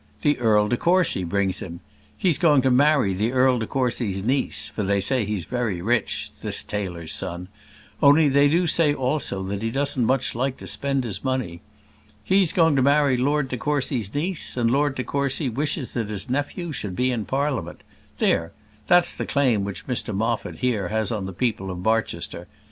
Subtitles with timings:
[0.23, 1.79] The Earl de Courcy brings him.
[2.17, 6.31] He's going to marry the Earl de Courcy's niece; for they say he's very rich
[6.41, 7.49] this tailor's son
[8.01, 11.61] only they do say also that he doesn't much like to spend his money.
[12.23, 16.31] He's going to marry Lord de Courcy's niece, and Lord de Courcy wishes that his
[16.31, 17.81] nephew should be in Parliament.
[18.17, 18.53] There,
[18.87, 22.47] that's the claim which Mr Moffat has here on the people of Barchester.